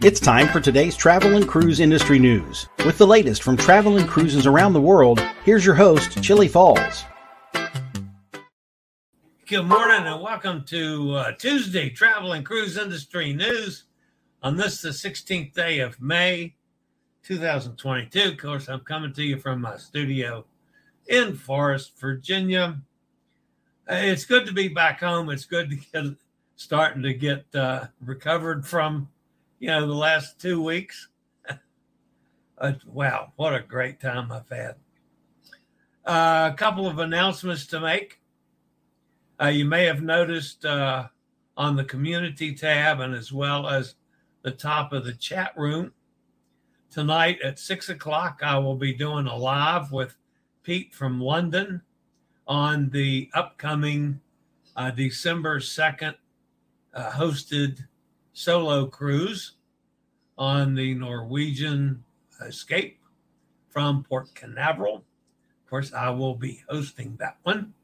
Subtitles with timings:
[0.00, 2.68] It's time for today's travel and cruise industry news.
[2.86, 7.02] With the latest from travel and cruises around the world, here's your host, Chillie Falls.
[9.46, 13.86] Good morning and welcome to uh, Tuesday Travel and Cruise Industry News
[14.40, 16.54] on this, the 16th day of May
[17.24, 18.20] 2022.
[18.20, 20.44] Of course, I'm coming to you from my studio
[21.08, 22.78] in Forest, Virginia.
[23.90, 25.28] Uh, it's good to be back home.
[25.28, 26.14] It's good to get
[26.54, 29.08] starting to get uh, recovered from,
[29.58, 31.08] you know, the last two weeks.
[32.58, 34.76] uh, wow, what a great time I've had.
[36.04, 38.20] Uh, a couple of announcements to make.
[39.40, 41.08] Uh, you may have noticed uh,
[41.56, 43.94] on the community tab and as well as
[44.42, 45.92] the top of the chat room
[46.90, 48.40] tonight at six o'clock.
[48.42, 50.16] I will be doing a live with
[50.62, 51.82] Pete from London
[52.46, 54.20] on the upcoming
[54.76, 56.14] uh, December 2nd
[56.94, 57.86] uh, hosted
[58.38, 59.54] solo cruise
[60.38, 62.04] on the Norwegian
[62.46, 63.00] Escape
[63.68, 64.98] from Port Canaveral.
[65.64, 67.74] Of course, I will be hosting that one.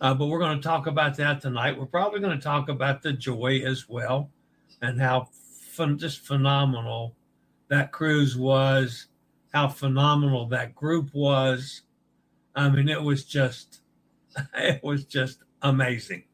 [0.00, 1.78] Uh, but we're going to talk about that tonight.
[1.78, 4.28] We're probably going to talk about the joy as well
[4.82, 5.28] and how
[5.70, 7.14] fun, just phenomenal
[7.68, 9.06] that cruise was,
[9.54, 11.82] how phenomenal that group was.
[12.56, 13.82] I mean, it was just,
[14.54, 16.24] it was just amazing.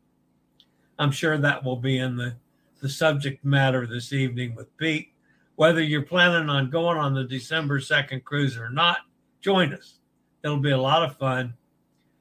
[0.98, 2.37] I'm sure that will be in the,
[2.81, 5.09] the subject matter this evening with Pete.
[5.56, 8.99] Whether you're planning on going on the December 2nd cruise or not,
[9.41, 9.99] join us.
[10.44, 11.55] It'll be a lot of fun.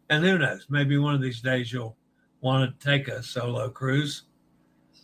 [0.09, 1.95] And who knows, maybe one of these days you'll
[2.41, 4.23] want to take a solo cruise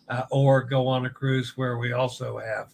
[0.09, 2.73] uh, or go on a cruise where we also have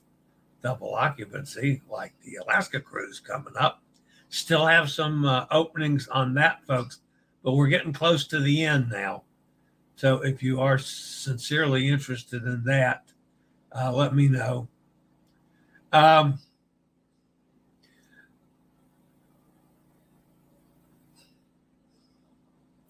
[0.61, 3.81] double occupancy, like the Alaska cruise coming up.
[4.29, 6.99] Still have some uh, openings on that, folks,
[7.43, 9.23] but we're getting close to the end now.
[9.99, 13.11] So if you are sincerely interested in that,
[13.75, 14.69] uh, let me know.
[15.91, 16.39] Um,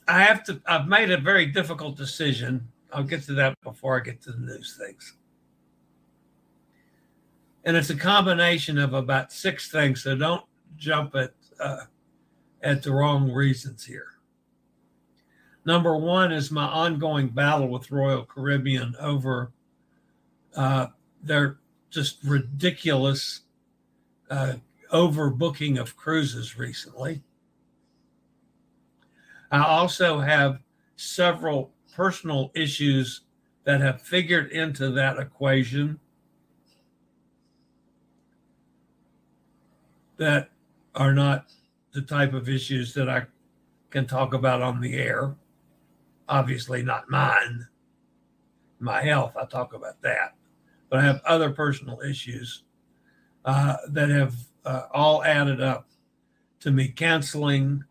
[0.08, 2.68] I have to, I've made a very difficult decision.
[2.94, 5.16] I'll get to that before I get to the news things.
[7.64, 10.04] And it's a combination of about six things.
[10.04, 10.46] So don't
[10.78, 11.86] jump at, uh,
[12.62, 14.19] at the wrong reasons here.
[15.70, 19.52] Number one is my ongoing battle with Royal Caribbean over
[20.56, 20.88] uh,
[21.22, 21.60] their
[21.92, 23.42] just ridiculous
[24.32, 24.54] uh,
[24.92, 27.22] overbooking of cruises recently.
[29.52, 30.58] I also have
[30.96, 33.22] several personal issues
[33.64, 36.00] that have figured into that equation
[40.18, 40.50] that
[40.96, 41.46] are not
[41.94, 43.28] the type of issues that I
[43.92, 45.36] can talk about on the air.
[46.30, 47.68] Obviously, not mine.
[48.80, 50.36] My health, I talk about that.
[50.90, 52.64] But I have other personal issues
[53.44, 55.88] uh, that have uh, all added up
[56.62, 57.84] to me canceling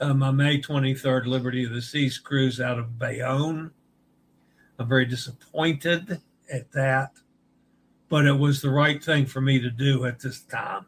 [0.00, 3.70] uh, my May 23rd Liberty of the Seas cruise out of Bayonne.
[4.78, 6.20] I'm very disappointed
[6.52, 7.12] at that,
[8.08, 10.86] but it was the right thing for me to do at this time.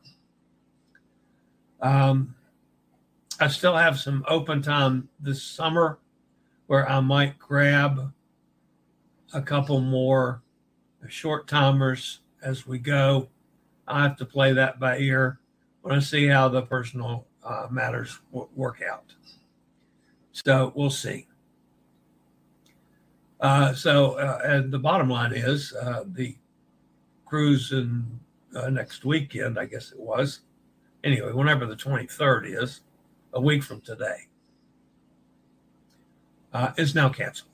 [1.80, 2.33] Um,
[3.40, 5.98] I still have some open time this summer
[6.66, 8.12] where I might grab
[9.32, 10.42] a couple more
[11.08, 13.28] short timers as we go.
[13.88, 15.40] I have to play that by ear
[15.82, 19.12] when I see how the personal uh, matters w- work out.
[20.32, 21.26] So we'll see.
[23.40, 26.36] Uh, so, uh, and the bottom line is uh, the
[27.26, 28.06] cruise in
[28.56, 30.40] uh, next weekend, I guess it was.
[31.02, 32.80] Anyway, whenever the 23rd is,
[33.34, 34.28] a week from today,
[36.52, 37.50] uh, is now canceled.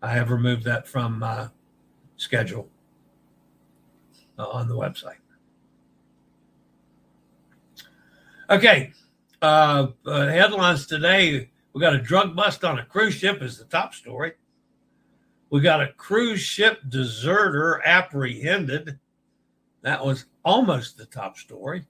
[0.00, 1.48] I have removed that from my
[2.16, 2.68] schedule
[4.38, 5.16] uh, on the website.
[8.50, 8.92] Okay,
[9.40, 11.50] uh, uh, headlines today.
[11.72, 14.32] We got a drug bust on a cruise ship is the top story.
[15.50, 18.98] We got a cruise ship deserter apprehended.
[19.82, 21.84] That was almost the top story.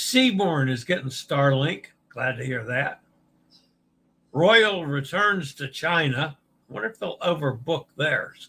[0.00, 1.86] Seabourn is getting Starlink.
[2.08, 3.02] Glad to hear that.
[4.32, 6.38] Royal returns to China.
[6.68, 8.48] Wonder if they'll overbook theirs.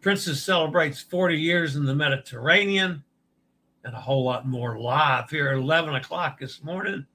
[0.00, 3.02] Princess celebrates 40 years in the Mediterranean
[3.82, 7.06] and a whole lot more live here at 11 o'clock this morning.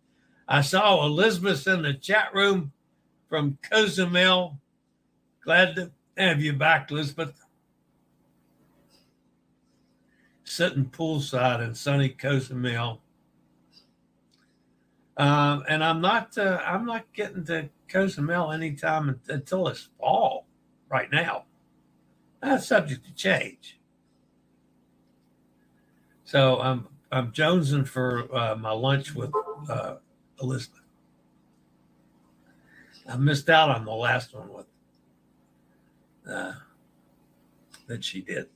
[0.47, 2.73] I saw Elizabeth in the chat room
[3.29, 4.59] from Cozumel.
[5.43, 7.41] Glad to have you back, Elizabeth.
[10.49, 13.03] Sitting poolside in sunny Cozumel.
[15.15, 20.47] Um, and I'm not uh, I'm not getting to Cozumel anytime until it's fall
[20.89, 21.43] right now.
[22.41, 23.79] That's subject to change.
[26.23, 29.31] So I'm I'm jonesing for uh, my lunch with
[29.69, 29.97] uh,
[30.41, 30.81] Elizabeth.
[33.07, 34.65] I missed out on the last one with
[36.27, 36.53] uh,
[37.85, 38.49] that she did.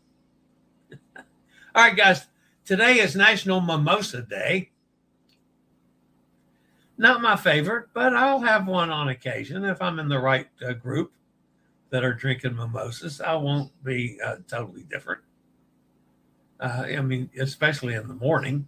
[1.76, 2.28] All right, guys.
[2.66, 4.70] Today is National Mimosa Day.
[7.00, 10.74] Not my favorite, but I'll have one on occasion if I'm in the right uh,
[10.74, 11.14] group
[11.90, 13.20] that are drinking mimosas.
[13.22, 15.22] I won't be uh, totally different.
[16.60, 18.68] Uh, I mean, especially in the morning.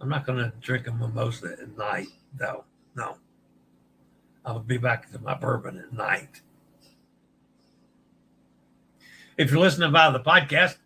[0.00, 2.64] I'm not going to drink a mimosa at night, though.
[2.96, 3.16] No.
[4.44, 6.40] I'll be back to my bourbon at night.
[9.38, 10.78] If you're listening via the podcast,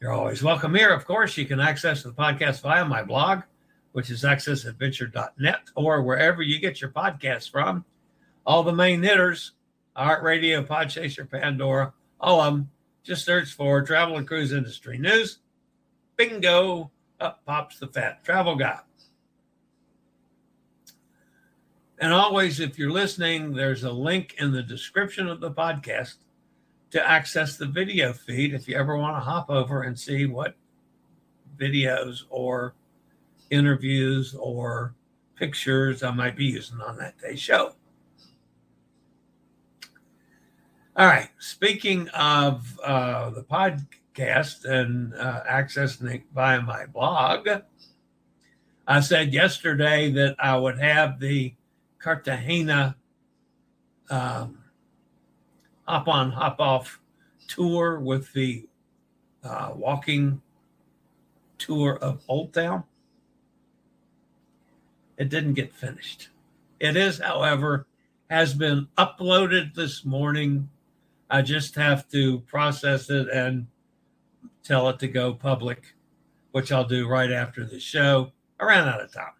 [0.00, 0.88] you're always welcome here.
[0.88, 3.42] Of course, you can access the podcast via my blog,
[3.92, 7.84] which is accessadventure.net, or wherever you get your podcasts from.
[8.46, 9.52] All the main hitters,
[9.94, 12.70] Art Radio, Podchaser, Pandora, all of them.
[13.02, 15.40] Just search for travel and cruise industry news.
[16.16, 16.90] Bingo,
[17.20, 18.78] up pops the fat travel guy.
[21.98, 26.14] And always, if you're listening, there's a link in the description of the podcast
[26.92, 30.54] to access the video feed if you ever want to hop over and see what
[31.58, 32.74] videos or
[33.50, 34.94] interviews or
[35.34, 37.74] pictures I might be using on that day's show.
[40.94, 41.30] All right.
[41.38, 47.48] Speaking of uh, the podcast and uh, accessing it via my blog,
[48.86, 51.54] I said yesterday that I would have the
[51.98, 52.96] Cartagena
[54.10, 54.61] um,
[55.86, 57.00] hop on, hop off
[57.48, 58.66] tour with the
[59.44, 60.40] uh, walking
[61.58, 62.84] tour of Old Town.
[65.18, 66.28] It didn't get finished.
[66.80, 67.86] It is, however,
[68.30, 70.68] has been uploaded this morning
[71.32, 73.66] I just have to process it and
[74.62, 75.94] tell it to go public,
[76.50, 78.32] which I'll do right after the show.
[78.60, 79.32] I ran out of time.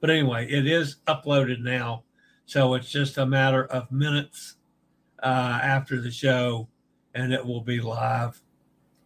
[0.00, 2.04] But anyway, it is uploaded now.
[2.46, 4.54] So it's just a matter of minutes
[5.24, 6.68] uh, after the show
[7.14, 8.40] and it will be live.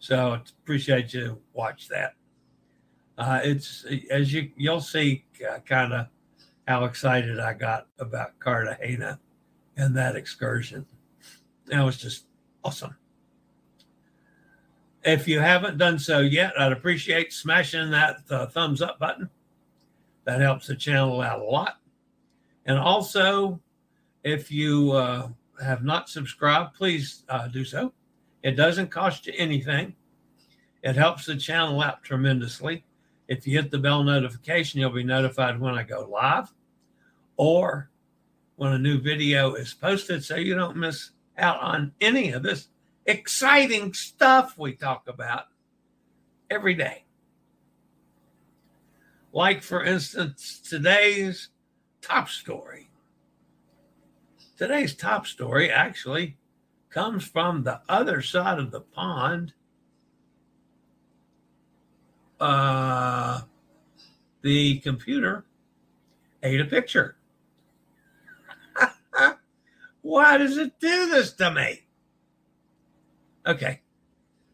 [0.01, 2.15] So appreciate you watch that.
[3.17, 6.07] Uh, it's as you you'll see uh, kind of
[6.67, 9.19] how excited I got about Cartagena
[9.77, 10.87] and that excursion.
[11.67, 12.27] That was just
[12.65, 12.97] awesome.
[15.05, 19.31] If you haven't done so yet, I'd appreciate smashing that uh, thumbs up button.
[20.25, 21.79] That helps the channel out a lot.
[22.67, 23.61] And also,
[24.25, 25.29] if you uh,
[25.63, 27.93] have not subscribed, please uh, do so.
[28.43, 29.95] It doesn't cost you anything.
[30.83, 32.85] It helps the channel out tremendously.
[33.27, 36.53] If you hit the bell notification, you'll be notified when I go live
[37.37, 37.91] or
[38.57, 42.69] when a new video is posted so you don't miss out on any of this
[43.07, 45.45] exciting stuff we talk about
[46.51, 47.05] every day.
[49.33, 51.51] Like, for instance, today's
[52.01, 52.88] top story.
[54.59, 56.37] Today's top story actually
[56.91, 59.55] comes from the other side of the pond.
[62.41, 63.43] Uh,
[64.43, 65.45] the computer
[66.43, 67.17] ate a picture.
[70.03, 71.85] Why does it do this to me?
[73.47, 73.81] Okay,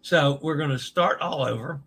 [0.02, 1.80] so we're going to start all over.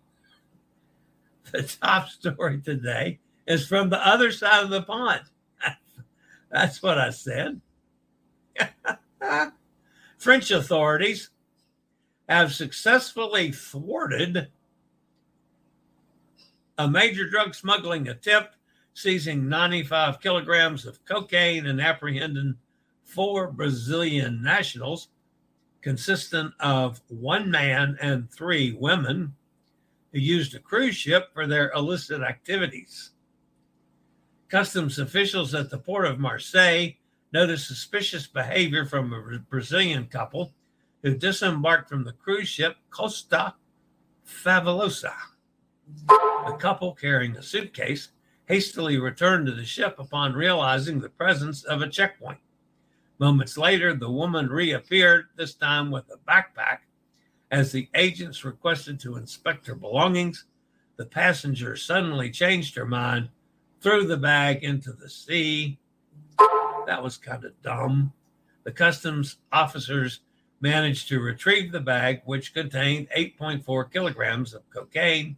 [1.52, 5.22] The top story today is from the other side of the pond.
[6.50, 7.60] That's what I said.
[10.18, 11.30] French authorities
[12.28, 14.48] have successfully thwarted
[16.78, 18.56] a major drug smuggling attempt,
[18.94, 22.54] seizing 95 kilograms of cocaine and apprehending
[23.04, 25.08] four Brazilian nationals,
[25.80, 29.34] consisting of one man and three women,
[30.12, 33.10] who used a cruise ship for their illicit activities.
[34.48, 36.97] Customs officials at the port of Marseille
[37.32, 40.52] noticed suspicious behavior from a Brazilian couple
[41.02, 43.54] who disembarked from the cruise ship Costa
[44.26, 45.12] Favolosa.
[46.06, 48.08] The couple, carrying a suitcase,
[48.46, 52.38] hastily returned to the ship upon realizing the presence of a checkpoint.
[53.18, 56.78] Moments later, the woman reappeared, this time with a backpack.
[57.50, 60.44] As the agents requested to inspect her belongings,
[60.96, 63.28] the passenger suddenly changed her mind,
[63.80, 65.78] threw the bag into the sea.
[66.88, 68.14] That was kind of dumb.
[68.64, 70.20] The customs officers
[70.62, 75.36] managed to retrieve the bag, which contained 8.4 kilograms of cocaine.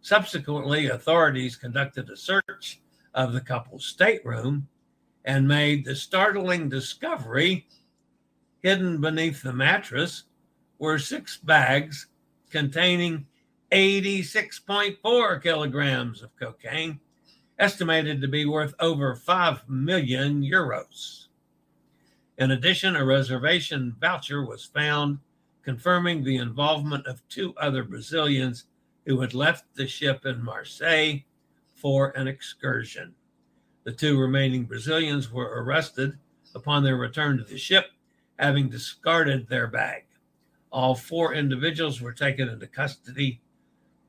[0.00, 2.80] Subsequently, authorities conducted a search
[3.14, 4.66] of the couple's stateroom
[5.24, 7.68] and made the startling discovery
[8.60, 10.24] hidden beneath the mattress
[10.80, 12.08] were six bags
[12.50, 13.28] containing
[13.70, 16.98] 86.4 kilograms of cocaine,
[17.60, 21.26] estimated to be worth over 5 million euros.
[22.38, 25.18] In addition, a reservation voucher was found
[25.62, 28.64] confirming the involvement of two other Brazilians
[29.04, 31.18] who had left the ship in Marseille
[31.74, 33.14] for an excursion.
[33.84, 36.18] The two remaining Brazilians were arrested
[36.54, 37.90] upon their return to the ship,
[38.38, 40.04] having discarded their bag.
[40.72, 43.40] All four individuals were taken into custody.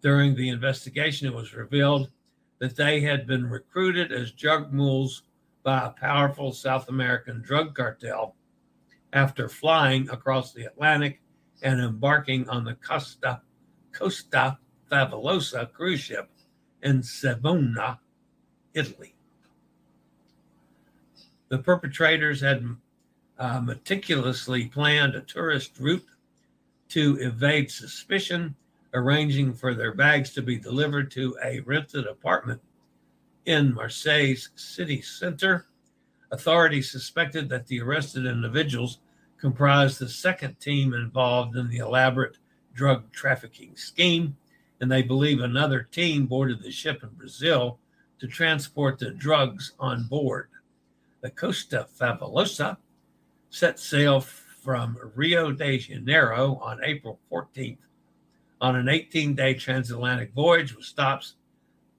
[0.01, 2.09] During the investigation, it was revealed
[2.61, 5.23] that they had been recruited as drug mules
[5.63, 8.35] by a powerful South American drug cartel
[9.13, 11.21] after flying across the Atlantic
[11.63, 13.41] and embarking on the Costa,
[13.91, 14.59] Costa
[14.91, 16.29] Favolosa cruise ship
[16.83, 17.99] in Savona,
[18.75, 19.15] Italy.
[21.49, 22.63] The perpetrators had
[23.39, 26.05] uh, meticulously planned a tourist route
[26.89, 28.55] to evade suspicion,
[28.93, 32.61] arranging for their bags to be delivered to a rented apartment
[33.45, 35.65] in Marseille's city center.
[36.31, 38.99] Authorities suspected that the arrested individuals
[39.37, 42.37] comprised the second team involved in the elaborate
[42.73, 44.35] drug trafficking scheme,
[44.79, 47.79] and they believe another team boarded the ship in Brazil
[48.19, 50.47] to transport the drugs on board.
[51.21, 52.77] The Costa Favolosa
[53.49, 57.77] set sail from Rio de Janeiro on April 14th
[58.61, 61.33] on an 18 day transatlantic voyage with stops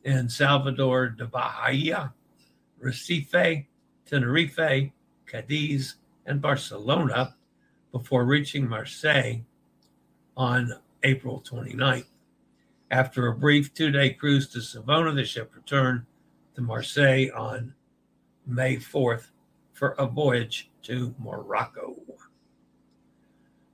[0.04, 2.14] in Salvador de Bahia,
[2.82, 3.66] Recife,
[4.06, 4.92] Tenerife,
[5.26, 7.34] Cadiz, and Barcelona
[7.90, 9.40] before reaching Marseille
[10.36, 12.06] on April 29th.
[12.90, 16.02] After a brief two day cruise to Savona, the ship returned
[16.54, 17.74] to Marseille on
[18.46, 19.30] May 4th
[19.72, 21.96] for a voyage to Morocco.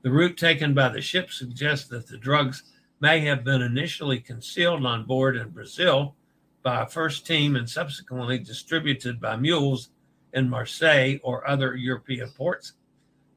[0.02, 2.62] The route taken by the ship suggests that the drugs
[3.00, 6.14] may have been initially concealed on board in Brazil
[6.62, 9.90] by a first team and subsequently distributed by mules
[10.32, 12.72] in Marseille or other European ports.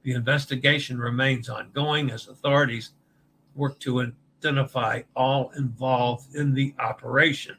[0.04, 2.92] The investigation remains ongoing as authorities
[3.56, 7.58] work to identify all involved in the operation.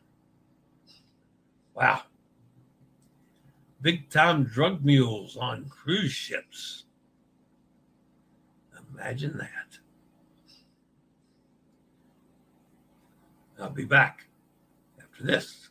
[1.74, 2.02] Wow.
[3.80, 6.84] Big time drug mules on cruise ships.
[8.92, 9.78] Imagine that.
[13.62, 14.26] I'll be back
[15.00, 15.68] after this.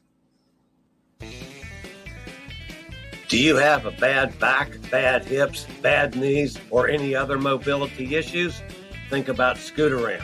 [3.27, 8.61] Do you have a bad back, bad hips, bad knees, or any other mobility issues?
[9.09, 10.23] Think about Scootaround.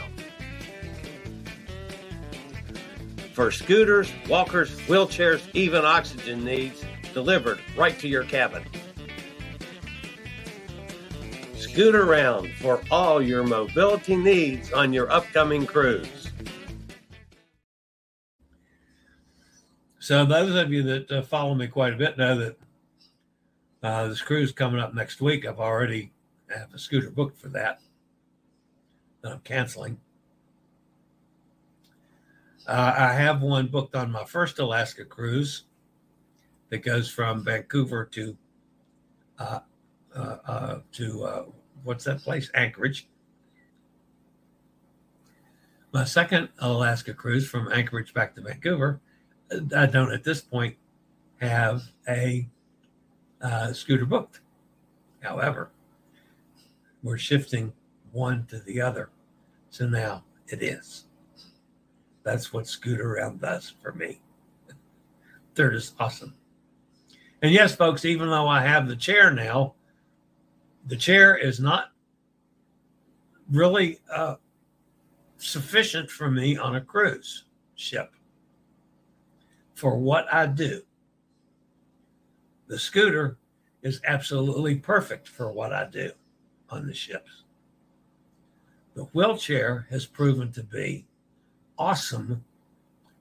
[3.34, 6.82] For scooters, walkers, wheelchairs, even oxygen needs,
[7.14, 8.64] delivered right to your cabin.
[11.54, 16.27] Scootaround for all your mobility needs on your upcoming cruise.
[20.08, 22.56] So, those of you that uh, follow me quite a bit know that
[23.82, 25.44] uh, this cruise coming up next week.
[25.44, 26.12] I've already
[26.48, 27.82] have a scooter booked for that
[29.20, 30.00] that I'm canceling.
[32.66, 35.64] Uh, I have one booked on my first Alaska cruise
[36.70, 38.34] that goes from Vancouver to
[39.38, 39.58] uh,
[40.16, 41.44] uh, uh to uh,
[41.84, 42.50] what's that place?
[42.54, 43.08] Anchorage.
[45.92, 49.02] My second Alaska cruise from Anchorage back to Vancouver,
[49.74, 50.76] I don't at this point
[51.40, 52.48] have a
[53.40, 54.40] uh, scooter booked.
[55.20, 55.70] However,
[57.02, 57.72] we're shifting
[58.12, 59.10] one to the other.
[59.70, 61.04] So now it is.
[62.22, 64.20] That's what Scootaround does for me.
[65.54, 66.34] They're just awesome.
[67.42, 69.74] And yes, folks, even though I have the chair now,
[70.86, 71.92] the chair is not
[73.50, 74.36] really uh,
[75.36, 77.44] sufficient for me on a cruise
[77.76, 78.12] ship
[79.78, 80.82] for what I do.
[82.66, 83.38] The scooter
[83.80, 86.10] is absolutely perfect for what I do
[86.68, 87.44] on the ships.
[88.94, 91.06] The wheelchair has proven to be
[91.78, 92.44] awesome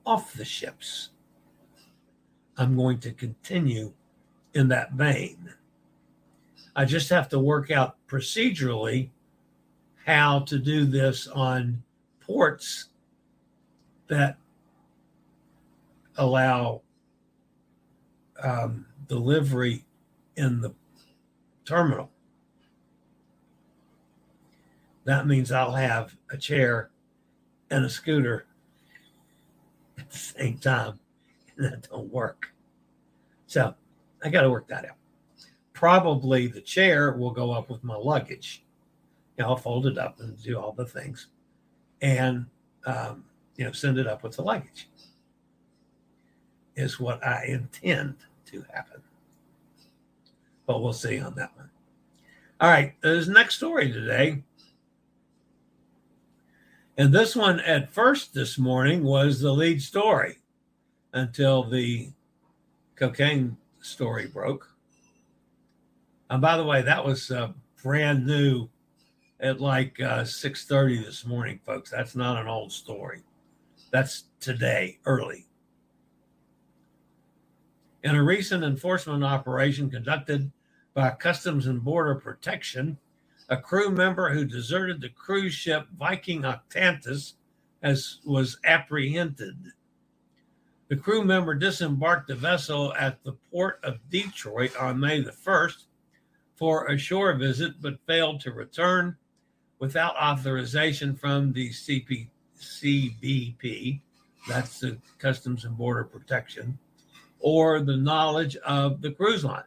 [0.04, 1.10] off the ships.
[2.58, 3.94] I'm going to continue
[4.56, 5.54] in that vein.
[6.76, 9.10] I just have to work out procedurally
[10.06, 11.84] how to do this on
[12.20, 12.90] ports
[14.08, 14.38] that
[16.18, 16.82] allow
[18.44, 19.86] um, delivery
[20.36, 20.74] in the
[21.66, 22.12] terminal.
[25.06, 26.90] That means I'll have a chair
[27.70, 28.46] and a scooter
[29.98, 31.00] at the same time,
[31.56, 32.54] and that don't work.
[33.48, 33.74] So
[34.24, 34.98] I got to work that out.
[35.74, 38.64] Probably the chair will go up with my luggage.
[39.38, 41.28] You know, I'll fold it up and do all the things,
[42.02, 42.46] and
[42.86, 43.24] um,
[43.56, 44.90] you know, send it up with the luggage.
[46.78, 48.16] Is what I intend
[48.52, 49.02] to happen.
[50.68, 51.72] But we'll see on that one.
[52.62, 54.44] All right, this next story today.
[57.00, 60.38] And this one at first this morning was the lead story
[61.14, 62.12] until the
[62.96, 64.72] cocaine story broke.
[66.30, 68.70] And by the way, that was uh, brand new
[69.40, 71.90] at like uh, 6.30 this morning, folks.
[71.90, 73.24] That's not an old story.
[73.90, 75.47] That's today, early.
[78.08, 80.50] In a recent enforcement operation conducted
[80.94, 82.98] by Customs and Border Protection,
[83.50, 87.34] a crew member who deserted the cruise ship Viking Octantis
[87.84, 89.74] as was apprehended.
[90.88, 95.88] The crew member disembarked the vessel at the port of Detroit on May the 1st
[96.56, 99.18] for a shore visit, but failed to return
[99.80, 104.00] without authorization from the CP, CBP,
[104.48, 106.80] that's the Customs and Border Protection,
[107.40, 109.64] or the knowledge of the cruise line.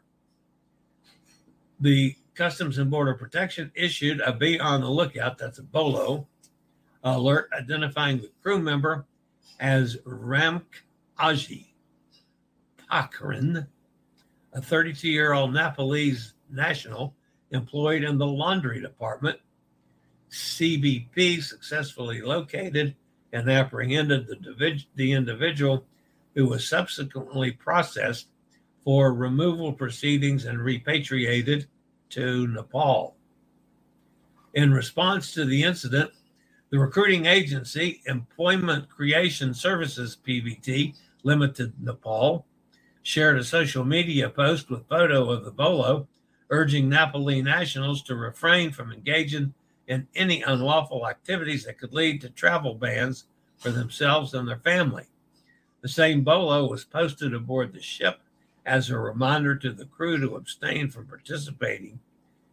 [1.81, 6.27] The Customs and Border Protection issued a be on the lookout, that's a BOLO,
[7.03, 9.05] alert identifying the crew member
[9.59, 10.63] as Ramk
[11.19, 11.67] Aji
[12.91, 13.67] Pakrin,
[14.53, 17.15] a 32 year old Nepalese national
[17.51, 19.39] employed in the laundry department.
[20.31, 22.95] CBP successfully located
[23.33, 24.29] and apprehended
[24.95, 25.85] the individual
[26.35, 28.29] who was subsequently processed
[28.85, 31.67] for removal proceedings and repatriated
[32.11, 33.17] to Nepal.
[34.55, 36.11] In response to the incident,
[36.71, 42.47] the recruiting agency, Employment Creation Services PVT Limited Nepal,
[43.03, 46.09] shared a social media post with photo of the bolo,
[46.51, 49.55] urging Nepali nationals to refrain from engaging
[49.89, 53.25] in any unlawful activities that could lead to travel bans
[53.59, 55.07] for themselves and their family.
[55.81, 58.21] The same bolo was posted aboard the ship
[58.67, 62.01] as a reminder to the crew to abstain from participating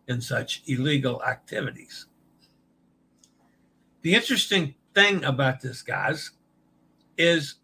[0.08, 2.06] in such illegal activities.
[4.02, 6.32] The interesting thing about this, guys,
[7.18, 7.56] is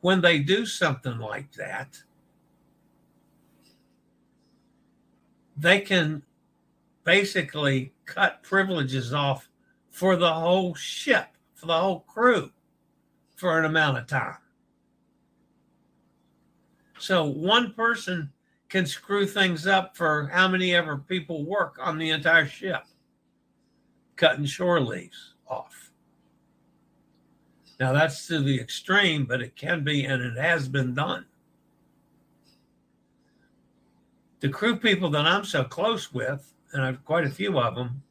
[0.00, 2.02] when they do something like that,
[5.56, 6.22] they can
[7.04, 9.48] basically cut privileges off
[9.90, 12.50] for the whole ship, for the whole crew,
[13.36, 14.39] for an amount of time.
[17.00, 18.30] So one person
[18.68, 22.84] can screw things up for how many ever people work on the entire ship,
[24.16, 25.90] cutting shore leaves off.
[27.80, 31.24] Now that's to the extreme, but it can be, and it has been done.
[34.40, 38.02] The crew people that I'm so close with, and I've quite a few of them,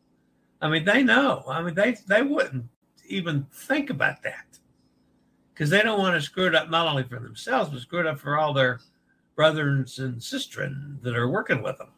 [0.61, 1.43] I mean, they know.
[1.47, 2.65] I mean, they they wouldn't
[3.07, 4.58] even think about that
[5.59, 8.07] because they don't want to screw it up not only for themselves, but screw it
[8.07, 8.79] up for all their
[9.35, 11.89] brothers and sisters that are working with them.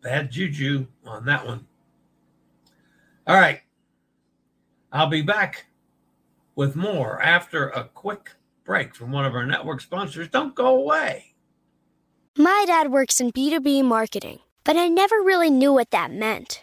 [0.00, 1.66] Bad juju on that one.
[3.26, 3.62] All right.
[4.92, 5.66] I'll be back
[6.54, 8.30] with more after a quick
[8.62, 10.28] break from one of our network sponsors.
[10.28, 11.34] Don't go away.
[12.38, 16.62] My dad works in B2B marketing, but I never really knew what that meant.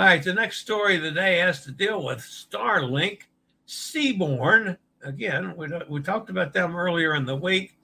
[0.00, 3.24] All right, the next story of the day has to deal with Starlink,
[3.68, 4.78] Seabourn.
[5.02, 7.76] Again, we, we talked about them earlier in the week.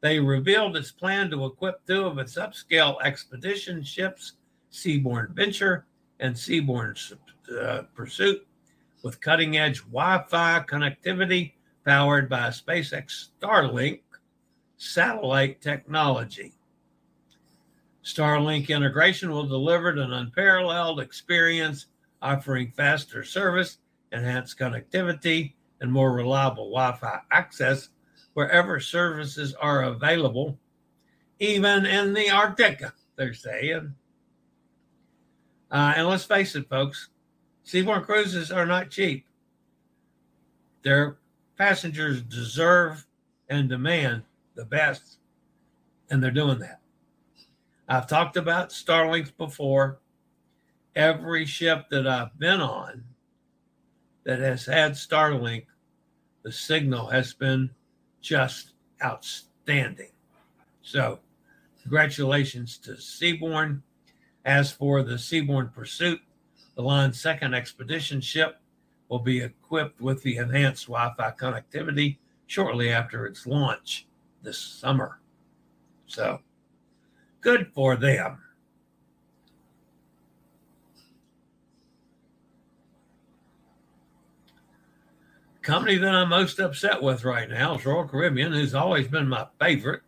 [0.00, 4.32] They revealed its plan to equip two of its upscale expedition ships,
[4.72, 5.84] Seabourn Venture
[6.20, 6.96] and Seabourn
[7.60, 8.46] uh, Pursuit,
[9.02, 11.52] with cutting edge Wi Fi connectivity
[11.84, 14.00] powered by SpaceX Starlink
[14.78, 16.54] satellite technology.
[18.04, 21.86] Starlink integration will deliver an unparalleled experience,
[22.20, 23.78] offering faster service,
[24.10, 27.88] enhanced connectivity, and more reliable Wi Fi access
[28.34, 30.58] wherever services are available,
[31.38, 32.82] even in the Arctic,
[33.16, 33.94] they're saying.
[35.70, 37.08] Uh, and let's face it, folks,
[37.64, 39.26] Seabourn cruises are not cheap.
[40.82, 41.18] Their
[41.56, 43.06] passengers deserve
[43.48, 44.22] and demand
[44.54, 45.18] the best,
[46.10, 46.81] and they're doing that.
[47.88, 49.98] I've talked about Starlinks before.
[50.94, 53.04] Every ship that I've been on
[54.24, 55.66] that has had Starlink,
[56.42, 57.70] the signal has been
[58.20, 60.10] just outstanding.
[60.82, 61.20] So,
[61.82, 63.82] congratulations to Seabourn.
[64.44, 66.20] As for the Seabourn Pursuit,
[66.74, 68.60] the line's second expedition ship
[69.08, 74.06] will be equipped with the enhanced Wi Fi connectivity shortly after its launch
[74.42, 75.20] this summer.
[76.06, 76.40] So,
[77.42, 78.38] good for them.
[85.60, 89.46] Company that I'm most upset with right now is Royal Caribbean, who's always been my
[89.60, 90.02] favorite,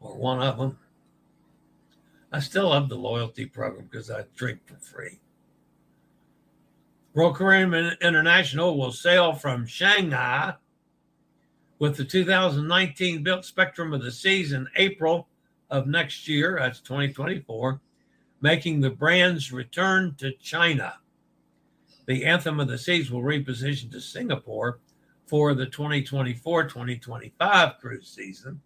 [0.00, 0.78] or one of them.
[2.32, 5.20] I still love the loyalty program because I drink for free.
[7.14, 10.54] Royal Caribbean International will sail from Shanghai
[11.80, 15.26] with the 2019 built Spectrum of the Seas in April
[15.70, 17.80] of next year, that's 2024,
[18.42, 20.98] making the brand's return to China.
[22.04, 24.78] The Anthem of the Seas will reposition to Singapore
[25.26, 28.60] for the 2024 2025 cruise season,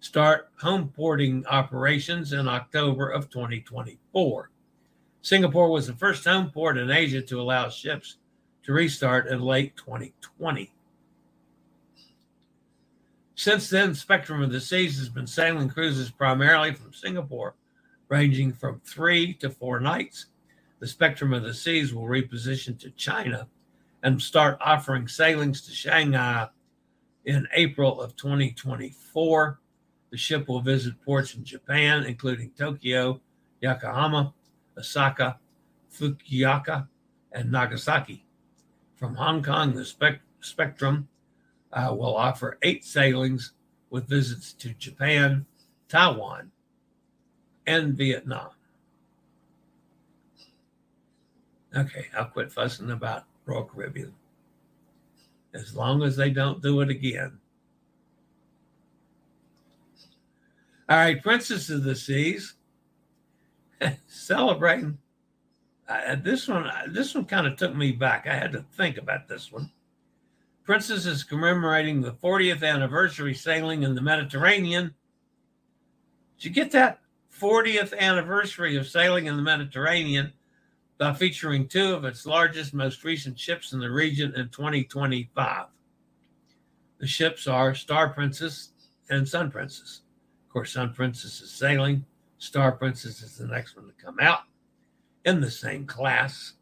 [0.00, 4.50] start home porting operations in October of 2024.
[5.22, 8.16] Singapore was the first home port in Asia to allow ships
[8.64, 10.70] to restart in late 2020.
[13.38, 17.54] Since then, Spectrum of the Seas has been sailing cruises primarily from Singapore,
[18.08, 20.26] ranging from three to four nights.
[20.80, 23.46] The Spectrum of the Seas will reposition to China
[24.02, 26.48] and start offering sailings to Shanghai
[27.26, 29.60] in April of 2024.
[30.10, 33.20] The ship will visit ports in Japan, including Tokyo,
[33.60, 34.34] Yokohama,
[34.76, 35.38] Osaka,
[35.96, 36.88] Fukuoka,
[37.30, 38.26] and Nagasaki.
[38.96, 41.06] From Hong Kong, the spec- Spectrum
[41.72, 43.52] uh, will offer eight sailings
[43.90, 45.46] with visits to Japan,
[45.88, 46.50] Taiwan,
[47.66, 48.50] and Vietnam.
[51.76, 54.14] Okay, I'll quit fussing about Royal Caribbean.
[55.54, 57.38] As long as they don't do it again.
[60.88, 62.54] All right, Princess of the Seas
[64.06, 64.98] celebrating.
[65.86, 68.26] Uh, this one, this one kind of took me back.
[68.26, 69.70] I had to think about this one.
[70.68, 74.94] Princess is commemorating the 40th anniversary sailing in the Mediterranean.
[76.36, 77.00] Did you get that?
[77.40, 80.30] 40th anniversary of sailing in the Mediterranean
[80.98, 85.68] by featuring two of its largest, most recent ships in the region in 2025.
[86.98, 88.72] The ships are Star Princess
[89.08, 90.02] and Sun Princess.
[90.46, 92.04] Of course, Sun Princess is sailing,
[92.36, 94.40] Star Princess is the next one to come out
[95.24, 96.52] in the same class.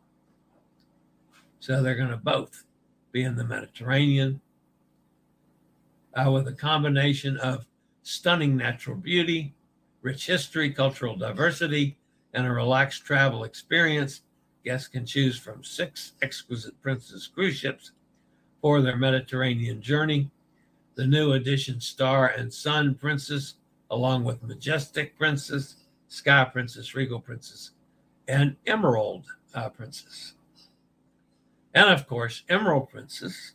[1.59, 2.66] So they're going to both
[3.17, 4.39] be in the Mediterranean
[6.15, 7.67] uh, with a combination of
[8.03, 9.55] stunning natural beauty,
[10.03, 11.97] rich history, cultural diversity,
[12.35, 14.21] and a relaxed travel experience.
[14.67, 17.93] Guests can choose from six exquisite Princess cruise ships
[18.61, 20.31] for their Mediterranean journey.
[20.95, 23.55] The new edition Star and Sun Princess,
[23.91, 25.77] along with Majestic Princess,
[26.09, 27.71] Sky Princess, Regal Princess,
[28.29, 29.25] and Emerald
[29.55, 30.35] uh, Princess.
[31.77, 33.53] And of course, Emerald Princess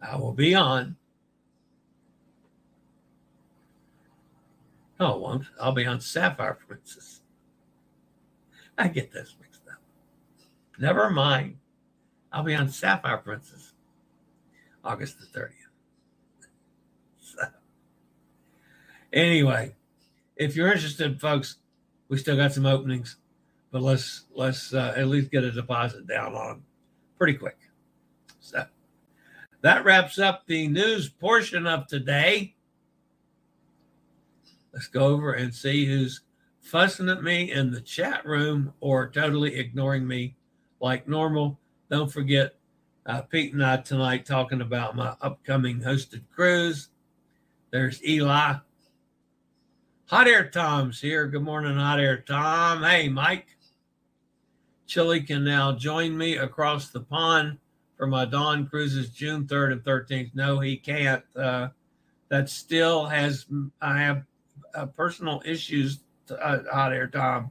[0.00, 0.94] I will be on.
[5.00, 5.42] No.
[5.60, 7.20] I'll be on Sapphire Princess.
[8.78, 9.80] I get this mixed up.
[10.78, 11.56] Never mind.
[12.32, 13.72] I'll be on Sapphire Princess
[14.84, 15.50] August the 30th.
[17.18, 17.42] So,
[19.12, 19.74] anyway,
[20.36, 21.56] if you're interested, folks,
[22.08, 23.16] we still got some openings,
[23.72, 26.62] but let's let's uh, at least get a deposit down on
[27.18, 27.58] pretty quick.
[28.40, 28.64] So
[29.60, 32.54] that wraps up the news portion of today.
[34.72, 36.22] Let's go over and see who's
[36.60, 40.36] fussing at me in the chat room or totally ignoring me
[40.80, 41.58] like normal.
[41.90, 42.54] Don't forget,
[43.06, 46.90] uh, Pete and I tonight talking about my upcoming hosted cruise.
[47.70, 48.54] There's Eli.
[50.06, 51.26] Hot Air Tom's here.
[51.26, 52.82] Good morning, Hot Air Tom.
[52.82, 53.57] Hey, Mike.
[54.88, 57.58] Chillie can now join me across the pond
[57.98, 60.30] for my Dawn cruises June 3rd and 13th.
[60.34, 61.22] No, he can't.
[61.36, 61.68] Uh,
[62.30, 63.46] that still has,
[63.82, 64.24] I have
[64.74, 67.50] uh, personal issues, uh, hot air Tom,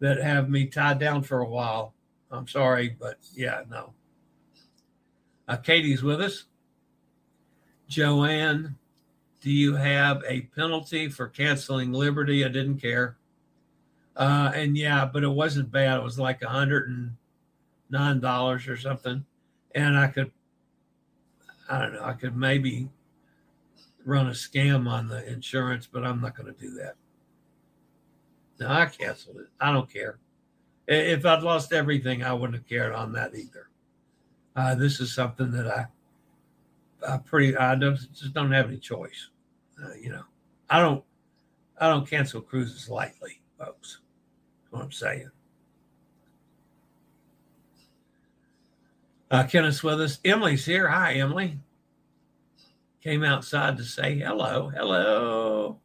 [0.00, 1.92] that have me tied down for a while.
[2.30, 3.92] I'm sorry, but yeah, no.
[5.46, 6.44] Uh, Katie's with us.
[7.88, 8.76] Joanne,
[9.42, 12.42] do you have a penalty for canceling Liberty?
[12.42, 13.18] I didn't care.
[14.16, 15.98] Uh, and yeah, but it wasn't bad.
[15.98, 17.16] It was like a hundred and
[17.90, 19.24] nine dollars or something,
[19.74, 20.30] and I could,
[21.68, 22.88] I don't know, I could maybe
[24.04, 26.94] run a scam on the insurance, but I'm not going to do that.
[28.60, 29.48] No, I canceled it.
[29.60, 30.18] I don't care.
[30.86, 33.68] If I'd lost everything, I wouldn't have cared on that either.
[34.54, 35.86] Uh, this is something that I,
[37.08, 39.30] I pretty, I don't, just don't have any choice.
[39.82, 40.22] Uh, you know,
[40.70, 41.02] I don't,
[41.80, 44.00] I don't cancel cruises lightly, folks.
[44.74, 45.30] What I'm saying.
[49.30, 50.18] Uh, Kenneth's with us.
[50.24, 50.88] Emily's here.
[50.88, 51.58] Hi, Emily
[53.04, 54.70] came outside to say hello.
[54.74, 55.78] Hello.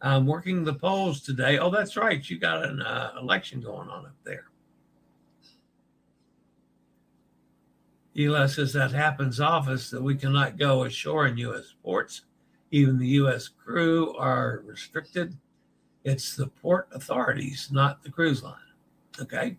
[0.00, 1.58] I'm working the polls today.
[1.58, 2.30] Oh, that's right.
[2.30, 4.44] You got an uh, election going on up there.
[8.16, 11.74] Eli says that happens office that we cannot go ashore in U.S.
[11.82, 12.22] ports.
[12.70, 13.48] Even the U.S.
[13.48, 15.36] crew are restricted.
[16.04, 18.54] It's the port authorities, not the cruise line.
[19.20, 19.56] Okay.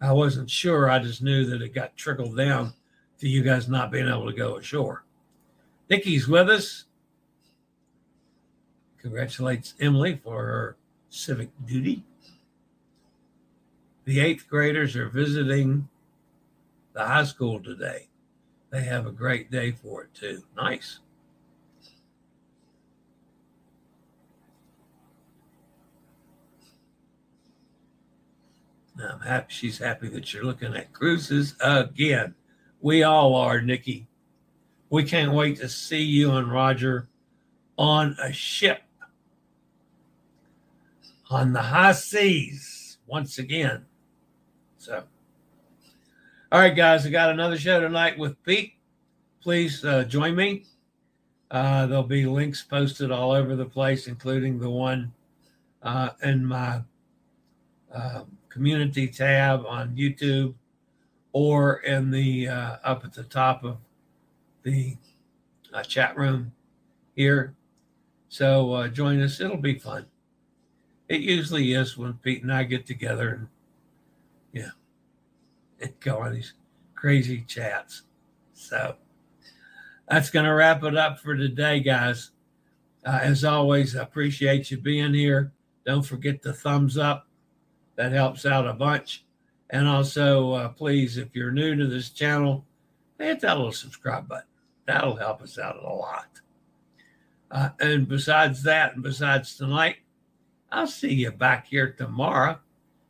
[0.00, 0.88] I wasn't sure.
[0.88, 2.72] I just knew that it got trickled down
[3.18, 5.04] to you guys not being able to go ashore.
[5.90, 6.84] Nikki's with us.
[8.98, 10.76] Congratulates Emily for her
[11.08, 12.04] civic duty.
[14.04, 15.88] The eighth graders are visiting
[16.92, 18.08] the high school today.
[18.70, 20.42] They have a great day for it too.
[20.56, 21.00] Nice.
[29.00, 32.34] I'm happy she's happy that you're looking at cruises again.
[32.80, 34.06] We all are, Nikki.
[34.90, 37.08] We can't wait to see you and Roger
[37.76, 38.82] on a ship
[41.30, 43.84] on the high seas once again.
[44.78, 45.02] So,
[46.50, 48.74] all right, guys, I got another show tonight with Pete.
[49.42, 50.64] Please uh, join me.
[51.50, 55.12] Uh, there'll be links posted all over the place, including the one
[55.82, 56.80] uh, in my
[57.94, 60.54] uh, community tab on YouTube
[61.32, 63.76] or in the uh, up at the top of
[64.62, 64.96] the
[65.72, 66.52] uh, chat room
[67.14, 67.54] here.
[68.28, 69.40] So uh, join us.
[69.40, 70.06] It'll be fun.
[71.08, 73.48] It usually is when Pete and I get together and
[74.52, 74.70] yeah,
[75.80, 76.54] and go on these
[76.94, 78.02] crazy chats.
[78.54, 78.96] So
[80.08, 82.30] that's going to wrap it up for today, guys.
[83.06, 85.52] Uh, as always, I appreciate you being here.
[85.86, 87.27] Don't forget the thumbs up.
[87.98, 89.24] That helps out a bunch.
[89.70, 92.64] And also, uh, please, if you're new to this channel,
[93.18, 94.46] hit that little subscribe button.
[94.86, 96.40] That'll help us out a lot.
[97.50, 99.96] Uh, and besides that, and besides tonight,
[100.70, 102.60] I'll see you back here tomorrow,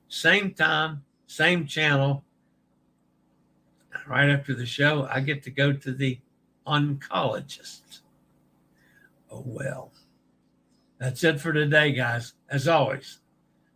[0.09, 2.25] same time, same channel.
[4.07, 6.19] Right after the show, I get to go to the
[6.67, 8.01] oncologist.
[9.31, 9.93] Oh, well.
[10.99, 12.33] That's it for today, guys.
[12.49, 13.21] As always,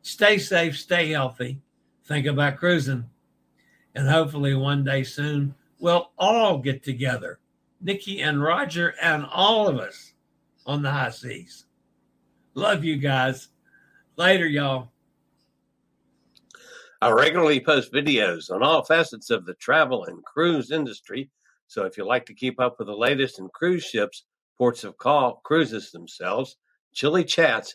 [0.02, 1.60] stay safe, stay healthy
[2.04, 3.08] think about cruising.
[3.94, 7.38] And hopefully one day soon we'll all get together.
[7.80, 10.12] Nikki and Roger and all of us
[10.66, 11.66] on the high seas.
[12.54, 13.48] Love you guys.
[14.16, 14.92] Later, y'all.
[17.00, 21.30] I regularly post videos on all facets of the travel and cruise industry.
[21.66, 24.24] So if you like to keep up with the latest in cruise ships,
[24.58, 26.56] ports of call, cruises themselves,
[26.92, 27.74] Chillie chats,